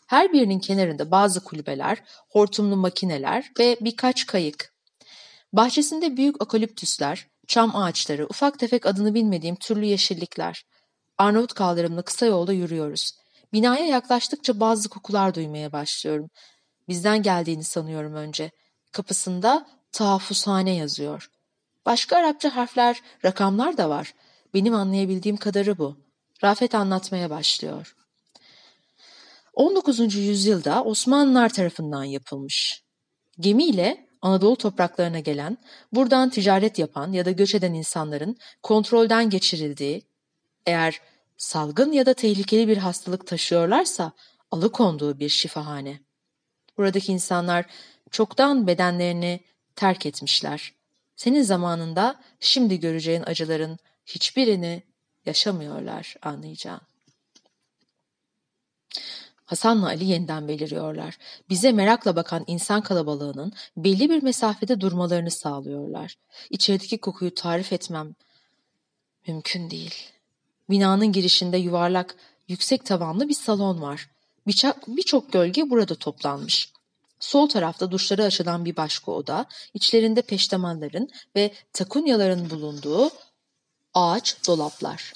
Her 0.08 0.34
birinin 0.34 0.60
kenarında 0.60 1.12
bazı 1.12 1.44
kulübeler, 1.44 2.04
hortumlu 2.30 2.76
makineler 2.76 3.52
ve 3.60 3.78
birkaç 3.82 4.26
kayık. 4.26 4.74
Bahçesinde 5.54 6.18
büyük 6.18 6.44
okaliptüsler, 6.44 7.28
çam 7.48 7.76
ağaçları, 7.76 8.28
ufak 8.30 8.60
tefek 8.60 8.86
adını 8.86 9.14
bilmediğim 9.14 9.56
türlü 9.56 9.86
yeşillikler. 9.86 10.66
Arnavut 11.18 11.54
kaldırımla 11.54 12.02
kısa 12.02 12.26
yolda 12.26 12.54
yürüyoruz. 12.54 13.12
Binaya 13.54 13.86
yaklaştıkça 13.86 14.60
bazı 14.60 14.90
kokular 14.90 15.36
duymaya 15.36 15.72
başlıyorum. 15.72 16.30
Bizden 16.88 17.22
geldiğini 17.22 17.64
sanıyorum 17.64 18.16
önce. 18.16 18.52
Kapısında 18.92 19.68
tahaffuzhane 19.92 20.76
yazıyor. 20.76 21.30
Başka 21.86 22.18
Arapça 22.18 22.56
harfler, 22.56 23.02
rakamlar 23.26 23.78
da 23.78 23.90
var. 23.90 24.14
Benim 24.54 24.76
anlayabildiğim 24.76 25.38
kadarı 25.38 25.78
bu. 25.78 25.98
Rafet 26.44 26.76
anlatmaya 26.76 27.30
başlıyor. 27.30 27.96
19. 29.54 30.16
yüzyılda 30.16 30.84
Osmanlılar 30.84 31.50
tarafından 31.50 32.04
yapılmış. 32.04 32.84
Gemiyle 33.40 34.08
Anadolu 34.22 34.56
topraklarına 34.56 35.20
gelen, 35.20 35.58
buradan 35.94 36.30
ticaret 36.30 36.80
yapan 36.80 37.12
ya 37.12 37.26
da 37.26 37.32
göç 37.32 37.56
eden 37.56 37.74
insanların 37.74 38.38
kontrolden 38.64 39.30
geçirildiği, 39.30 40.02
eğer 40.66 41.02
salgın 41.38 41.92
ya 41.92 42.06
da 42.06 42.14
tehlikeli 42.14 42.68
bir 42.68 42.78
hastalık 42.78 43.28
taşıyorlarsa 43.28 44.12
alıkonduğu 44.52 45.20
bir 45.20 45.30
şifahane. 45.30 46.00
Buradaki 46.78 47.12
insanlar 47.12 47.66
çoktan 48.12 48.68
bedenlerini 48.68 49.40
terk 49.78 50.06
etmişler. 50.06 50.74
Senin 51.16 51.42
zamanında 51.42 52.20
şimdi 52.40 52.80
göreceğin 52.80 53.24
acıların 53.24 53.80
hiçbirini 54.06 54.84
yaşamıyorlar 55.26 56.16
anlayacağın. 56.22 56.82
Hasan'la 59.46 59.88
Ali 59.88 60.06
yeniden 60.06 60.48
beliriyorlar. 60.48 61.18
Bize 61.50 61.72
merakla 61.72 62.16
bakan 62.16 62.44
insan 62.48 62.82
kalabalığının 62.82 63.54
belli 63.78 64.10
bir 64.10 64.24
mesafede 64.24 64.82
durmalarını 64.82 65.32
sağlıyorlar. 65.32 66.16
İçerideki 66.50 66.98
kokuyu 66.98 67.34
tarif 67.36 67.74
etmem 67.74 68.16
mümkün 69.28 69.70
değil. 69.70 69.96
Binanın 70.70 71.12
girişinde 71.12 71.58
yuvarlak, 71.58 72.16
yüksek 72.48 72.86
tavanlı 72.86 73.30
bir 73.30 73.34
salon 73.34 73.82
var. 73.82 74.10
Birçok 74.48 74.88
bir 74.88 75.32
gölge 75.32 75.70
burada 75.70 75.96
toplanmış. 75.96 76.77
Sol 77.20 77.50
tarafta 77.50 77.92
duşları 77.92 78.24
açılan 78.24 78.66
bir 78.66 78.76
başka 78.76 79.12
oda, 79.12 79.46
içlerinde 79.74 80.22
peştemalların 80.22 81.10
ve 81.36 81.52
takunyaların 81.74 82.50
bulunduğu 82.50 83.10
ağaç 83.94 84.48
dolaplar. 84.48 85.14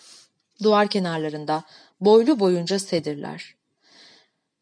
Duvar 0.63 0.87
kenarlarında 0.87 1.63
boylu 1.99 2.39
boyunca 2.39 2.79
sedirler. 2.79 3.55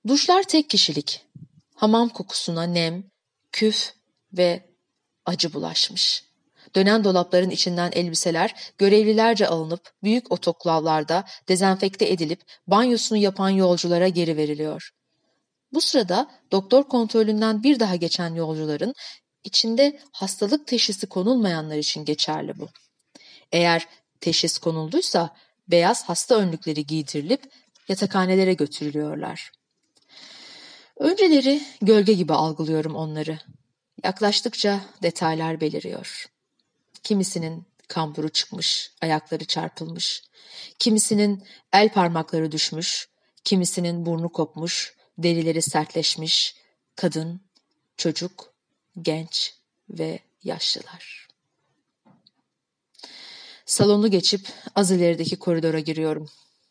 Duşlar 0.08 0.44
tek 0.44 0.70
kişilik. 0.70 1.26
Hamam 1.76 2.10
kokusuna 2.10 2.64
nem, 2.64 3.04
küf 3.52 3.94
ve 4.34 4.64
acı 5.26 5.54
bulaşmış. 5.54 6.24
Dönen 6.76 7.04
dolapların 7.04 7.50
içinden 7.50 7.92
elbiseler 7.92 8.56
görevlilerce 8.78 9.48
alınıp 9.48 9.92
büyük 10.04 10.32
otoklavlarda 10.32 11.26
dezenfekte 11.48 12.10
edilip 12.10 12.42
banyosunu 12.68 13.18
yapan 13.18 13.50
yolculara 13.50 14.08
geri 14.08 14.38
veriliyor. 14.38 14.92
Bu 15.74 15.82
sırada 15.82 16.32
doktor 16.52 16.84
kontrolünden 16.84 17.64
bir 17.64 17.80
daha 17.80 17.96
geçen 17.96 18.36
yolcuların 18.36 18.94
içinde 19.44 20.00
hastalık 20.12 20.68
teşhisi 20.68 21.08
konulmayanlar 21.08 21.78
için 21.78 22.06
geçerli 22.06 22.60
bu. 22.60 22.70
Eğer 23.52 23.88
teşhis 24.22 24.58
konulduysa 24.58 25.36
beyaz 25.68 26.10
hasta 26.10 26.36
önlükleri 26.36 26.86
giydirilip 26.86 27.52
yatakhanelere 27.88 28.54
götürülüyorlar. 28.54 29.52
Önceleri 30.98 31.62
gölge 31.82 32.14
gibi 32.14 32.34
algılıyorum 32.34 32.96
onları. 32.96 33.40
Yaklaştıkça 34.04 34.82
detaylar 35.04 35.62
beliriyor. 35.62 36.26
Kimisinin 37.04 37.68
kamburu 37.88 38.30
çıkmış, 38.30 38.92
ayakları 39.02 39.46
çarpılmış. 39.46 40.24
Kimisinin 40.80 41.44
el 41.74 41.90
parmakları 41.90 42.52
düşmüş, 42.52 43.10
kimisinin 43.44 44.06
burnu 44.06 44.30
kopmuş, 44.30 44.99
derileri 45.24 45.62
sertleşmiş. 45.62 46.56
Kadın, 46.96 47.42
çocuk, 47.98 48.54
genç 49.02 49.54
ve 49.90 50.20
yaşlılar. 50.44 51.28
Salonu 53.66 54.12
geçip 54.12 54.48
az 54.76 54.92
ilerideki 54.92 55.40
koridora 55.40 55.80
giriyorum. 55.80 56.30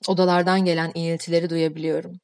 Odalardan 0.08 0.64
gelen 0.64 0.92
iniltileri 0.94 1.50
duyabiliyorum. 1.50 2.20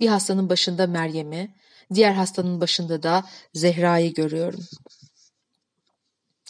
Bir 0.00 0.08
hastanın 0.08 0.48
başında 0.48 0.86
Meryem'i, 0.86 1.54
diğer 1.94 2.12
hastanın 2.12 2.60
başında 2.60 3.02
da 3.02 3.24
Zehra'yı 3.54 4.14
görüyorum. 4.14 4.66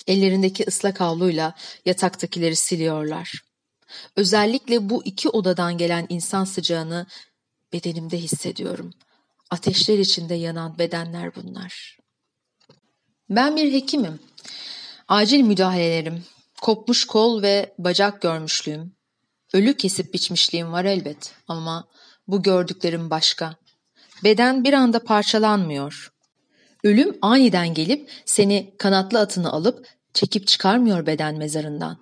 Ellerindeki 0.06 0.64
ıslak 0.68 1.00
havluyla 1.00 1.54
yataktakileri 1.84 2.56
siliyorlar. 2.56 3.44
Özellikle 4.16 4.90
bu 4.90 5.04
iki 5.04 5.28
odadan 5.28 5.78
gelen 5.78 6.06
insan 6.08 6.44
sıcağını 6.44 7.06
bedenimde 7.72 8.18
hissediyorum. 8.18 8.92
Ateşler 9.50 9.98
içinde 9.98 10.34
yanan 10.34 10.78
bedenler 10.78 11.34
bunlar. 11.34 11.98
Ben 13.30 13.56
bir 13.56 13.72
hekimim. 13.72 14.20
Acil 15.08 15.40
müdahalelerim, 15.40 16.24
kopmuş 16.62 17.04
kol 17.04 17.42
ve 17.42 17.74
bacak 17.78 18.22
görmüşlüğüm, 18.22 18.92
ölü 19.52 19.76
kesip 19.76 20.14
biçmişliğim 20.14 20.72
var 20.72 20.84
elbet 20.84 21.34
ama 21.48 21.88
bu 22.28 22.42
gördüklerim 22.42 23.10
başka. 23.10 23.56
Beden 24.24 24.64
bir 24.64 24.72
anda 24.72 25.04
parçalanmıyor. 25.04 26.12
Ölüm 26.84 27.18
aniden 27.22 27.74
gelip 27.74 28.10
seni 28.24 28.74
kanatlı 28.78 29.18
atını 29.18 29.52
alıp 29.52 29.88
çekip 30.14 30.46
çıkarmıyor 30.46 31.06
beden 31.06 31.36
mezarından. 31.36 31.98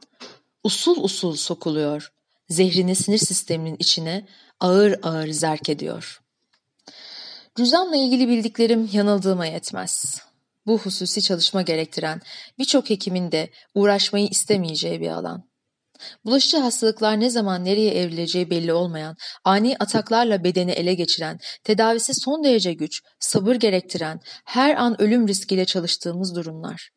Usul 0.64 1.05
usul 1.05 1.37
sokuluyor. 1.37 2.12
Zehrini 2.48 2.94
sinir 2.94 3.18
sisteminin 3.18 3.76
içine 3.79 4.26
ağır 4.61 4.99
ağır 5.03 5.29
zerk 5.29 5.69
ediyor. 5.69 6.21
Cüzdanla 7.57 7.97
ilgili 7.97 8.29
bildiklerim 8.29 8.88
yanıldığıma 8.92 9.47
yetmez. 9.47 10.23
Bu 10.66 10.79
hususi 10.79 11.23
çalışma 11.23 11.62
gerektiren 11.62 12.21
birçok 12.59 12.90
hekimin 12.90 13.33
de 13.33 13.51
uğraşmayı 13.75 14.29
istemeyeceği 14.29 15.01
bir 15.01 15.09
alan. 15.09 15.45
Bulaşıcı 16.25 16.57
hastalıklar 16.57 17.21
ne 17.21 17.31
zaman 17.31 17.64
nereye 17.64 17.95
evrileceği 17.95 18.51
belli 18.51 18.73
olmayan, 18.73 19.16
ani 19.45 19.77
ataklarla 19.81 20.45
bedeni 20.45 20.71
ele 20.71 20.95
geçiren, 20.95 21.40
tedavisi 21.64 22.14
son 22.14 22.45
derece 22.45 22.73
güç, 22.73 23.03
sabır 23.21 23.55
gerektiren, 23.55 24.21
her 24.45 24.75
an 24.75 25.03
ölüm 25.03 25.29
riskiyle 25.29 25.64
çalıştığımız 25.64 26.37
durumlar. 26.37 26.90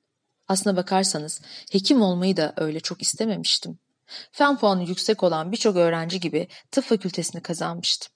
Aslına 0.48 0.76
bakarsanız 0.78 1.42
hekim 1.72 2.02
olmayı 2.02 2.38
da 2.38 2.54
öyle 2.58 2.80
çok 2.80 3.02
istememiştim. 3.02 3.80
Fen 4.32 4.58
puanı 4.58 4.84
yüksek 4.84 5.24
olan 5.24 5.52
birçok 5.52 5.76
öğrenci 5.76 6.20
gibi 6.20 6.48
tıp 6.72 6.86
fakültesini 6.86 7.42
kazanmıştım. 7.42 8.12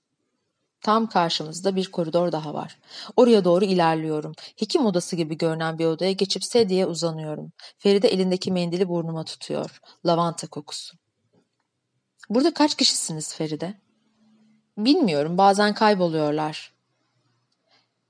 Tam 0.82 1.08
karşımızda 1.08 1.76
bir 1.76 1.92
koridor 1.92 2.32
daha 2.32 2.54
var. 2.54 2.80
Oraya 3.16 3.46
doğru 3.46 3.66
ilerliyorum. 3.66 4.34
Hekim 4.56 4.86
odası 4.86 5.16
gibi 5.16 5.38
görünen 5.38 5.80
bir 5.80 5.86
odaya 5.86 6.12
geçip 6.12 6.44
sedyeye 6.44 6.86
uzanıyorum. 6.86 7.52
Feride 7.78 8.08
elindeki 8.08 8.52
mendili 8.52 8.90
burnuma 8.90 9.24
tutuyor. 9.24 9.82
Lavanta 10.06 10.48
kokusu. 10.48 10.98
Burada 12.30 12.54
kaç 12.54 12.76
kişisiniz 12.76 13.36
Feride? 13.36 13.74
Bilmiyorum 14.78 15.38
bazen 15.38 15.74
kayboluyorlar. 15.74 16.74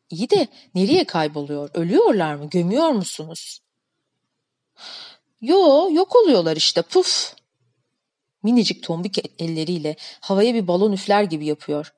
İyi 0.10 0.30
de 0.30 0.48
nereye 0.76 1.06
kayboluyor? 1.06 1.70
Ölüyorlar 1.74 2.36
mı? 2.36 2.50
Gömüyor 2.50 2.90
musunuz? 2.90 3.60
Yo 5.42 5.90
yok 5.92 6.16
oluyorlar 6.16 6.56
işte 6.56 6.82
puf. 6.82 7.34
Minicik 8.44 8.84
tombik 8.84 9.42
elleriyle 9.42 9.96
havaya 10.22 10.54
bir 10.54 10.68
balon 10.68 10.92
üfler 10.92 11.24
gibi 11.24 11.46
yapıyor. 11.46 11.94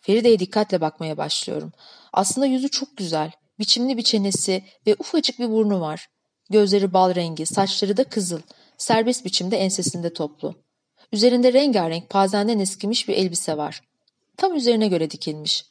Feride'ye 0.00 0.38
dikkatle 0.38 0.80
bakmaya 0.80 1.16
başlıyorum. 1.16 1.72
Aslında 2.12 2.46
yüzü 2.46 2.68
çok 2.68 2.96
güzel. 2.96 3.30
Biçimli 3.58 3.96
bir 3.96 4.02
çenesi 4.02 4.64
ve 4.86 4.96
ufacık 4.98 5.38
bir 5.38 5.50
burnu 5.50 5.80
var. 5.80 6.08
Gözleri 6.50 6.92
bal 6.92 7.14
rengi, 7.14 7.46
saçları 7.46 7.96
da 7.96 8.04
kızıl. 8.04 8.40
Serbest 8.78 9.24
biçimde 9.24 9.56
ensesinde 9.56 10.12
toplu. 10.12 10.54
Üzerinde 11.12 11.52
rengarenk 11.52 12.10
pazenden 12.10 12.58
eskimiş 12.58 13.08
bir 13.08 13.14
elbise 13.14 13.56
var. 13.56 13.80
Tam 14.36 14.54
üzerine 14.54 14.88
göre 14.88 15.10
dikilmiş. 15.10 15.64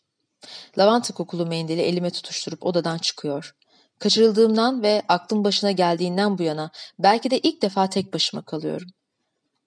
Lavanta 0.78 1.13
kokulu 1.13 1.45
mendili 1.45 1.82
elime 1.82 2.10
tutuşturup 2.10 2.65
odadan 2.65 2.97
çıkıyor. 2.97 3.56
Kaçırıldığımdan 3.99 4.84
ve 4.84 5.01
aklım 5.08 5.43
başına 5.43 5.71
geldiğinden 5.71 6.38
bu 6.38 6.43
yana 6.43 6.71
belki 6.99 7.32
de 7.32 7.39
ilk 7.39 7.62
defa 7.62 7.89
tek 7.89 8.13
başıma 8.13 8.41
kalıyorum. 8.41 8.88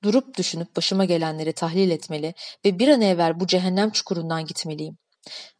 Durup 0.02 0.38
düşünüp 0.38 0.76
başıma 0.76 1.04
gelenleri 1.04 1.52
tahlil 1.52 1.90
etmeli 1.90 2.34
ve 2.64 2.78
bir 2.78 2.88
an 2.88 3.00
evvel 3.00 3.40
bu 3.40 3.46
cehennem 3.46 3.90
çukurundan 3.90 4.46
gitmeliyim. 4.46 4.98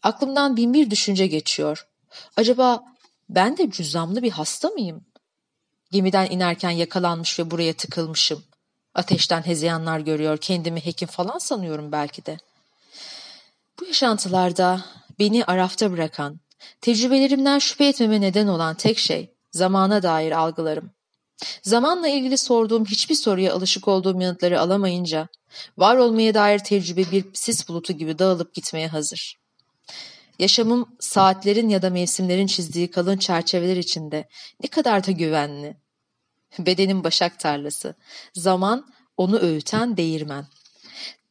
Aklımdan 0.02 0.56
bin 0.56 0.74
bir 0.74 0.90
düşünce 0.90 1.26
geçiyor. 1.26 1.86
Acaba 2.36 2.84
ben 3.28 3.56
de 3.56 3.70
cüzzamlı 3.70 4.22
bir 4.22 4.30
hasta 4.30 4.68
mıyım? 4.68 5.06
Gemiden 5.90 6.30
inerken 6.30 6.70
yakalanmış 6.70 7.38
ve 7.38 7.50
buraya 7.50 7.72
tıkılmışım. 7.72 8.44
Ateşten 8.94 9.46
hezeyanlar 9.46 10.00
görüyor, 10.00 10.38
kendimi 10.38 10.86
hekim 10.86 11.08
falan 11.08 11.38
sanıyorum 11.38 11.92
belki 11.92 12.26
de. 12.26 12.38
Bu 13.80 13.84
yaşantılarda 13.84 14.84
beni 15.18 15.44
arafta 15.44 15.92
bırakan, 15.92 16.40
tecrübelerimden 16.80 17.58
şüphe 17.58 17.86
etmeme 17.86 18.20
neden 18.20 18.46
olan 18.46 18.74
tek 18.74 18.98
şey 18.98 19.34
zamana 19.50 20.02
dair 20.02 20.32
algılarım. 20.32 20.90
Zamanla 21.62 22.08
ilgili 22.08 22.38
sorduğum 22.38 22.84
hiçbir 22.84 23.14
soruya 23.14 23.54
alışık 23.54 23.88
olduğum 23.88 24.20
yanıtları 24.20 24.60
alamayınca, 24.60 25.28
var 25.78 25.96
olmaya 25.96 26.34
dair 26.34 26.58
tecrübe 26.58 27.10
bir 27.10 27.24
sis 27.34 27.68
bulutu 27.68 27.92
gibi 27.92 28.18
dağılıp 28.18 28.54
gitmeye 28.54 28.88
hazır. 28.88 29.38
Yaşamım 30.38 30.96
saatlerin 31.00 31.68
ya 31.68 31.82
da 31.82 31.90
mevsimlerin 31.90 32.46
çizdiği 32.46 32.90
kalın 32.90 33.16
çerçeveler 33.16 33.76
içinde 33.76 34.28
ne 34.62 34.68
kadar 34.68 35.06
da 35.06 35.10
güvenli. 35.10 35.76
Bedenim 36.58 37.04
başak 37.04 37.38
tarlası, 37.38 37.94
zaman 38.34 38.86
onu 39.16 39.38
öğüten 39.38 39.96
değirmen. 39.96 40.46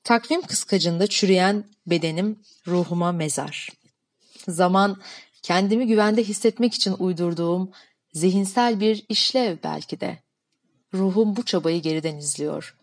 Takvim 0.03 0.41
kıskacında 0.41 1.07
çürüyen 1.07 1.65
bedenim 1.87 2.39
ruhuma 2.67 3.11
mezar. 3.11 3.69
Zaman 4.47 5.01
kendimi 5.41 5.87
güvende 5.87 6.23
hissetmek 6.23 6.73
için 6.73 6.95
uydurduğum 6.99 7.71
Zihinsel 8.17 8.79
bir 8.79 9.05
işlev 9.09 9.57
belki 9.63 9.99
de. 9.99 10.17
Ruhum 10.93 11.35
bu 11.35 11.45
çabayı 11.45 11.81
geriden 11.81 12.17
izliyor. 12.17 12.77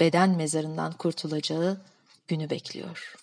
Beden 0.00 0.30
mezarından 0.30 0.92
kurtulacağı 0.92 1.80
günü 2.28 2.50
bekliyor.'' 2.50 3.21